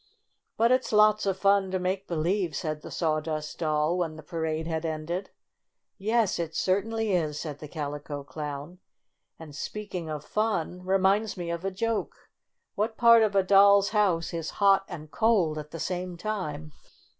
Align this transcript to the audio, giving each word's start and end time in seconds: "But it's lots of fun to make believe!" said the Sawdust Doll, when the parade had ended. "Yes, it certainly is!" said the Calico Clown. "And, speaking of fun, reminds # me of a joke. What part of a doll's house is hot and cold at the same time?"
"But 0.57 0.71
it's 0.71 0.91
lots 0.91 1.27
of 1.27 1.37
fun 1.37 1.69
to 1.69 1.77
make 1.77 2.07
believe!" 2.07 2.55
said 2.55 2.81
the 2.81 2.89
Sawdust 2.89 3.59
Doll, 3.59 3.99
when 3.99 4.15
the 4.15 4.23
parade 4.23 4.65
had 4.65 4.83
ended. 4.83 5.29
"Yes, 5.99 6.39
it 6.39 6.55
certainly 6.55 7.11
is!" 7.11 7.39
said 7.39 7.59
the 7.59 7.67
Calico 7.67 8.23
Clown. 8.23 8.79
"And, 9.37 9.55
speaking 9.55 10.09
of 10.09 10.25
fun, 10.25 10.83
reminds 10.83 11.37
# 11.37 11.37
me 11.37 11.51
of 11.51 11.63
a 11.63 11.69
joke. 11.69 12.15
What 12.73 12.97
part 12.97 13.21
of 13.21 13.35
a 13.35 13.43
doll's 13.43 13.89
house 13.89 14.33
is 14.33 14.49
hot 14.57 14.85
and 14.87 15.11
cold 15.11 15.59
at 15.59 15.69
the 15.69 15.79
same 15.79 16.17
time?" 16.17 16.71